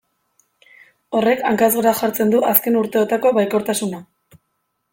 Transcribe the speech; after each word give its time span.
Horrek 1.17 1.43
hankaz 1.49 1.69
gora 1.75 1.93
jartzen 2.01 2.33
du 2.35 2.41
azken 2.53 2.79
urteotako 2.81 3.35
baikortasuna. 3.41 4.01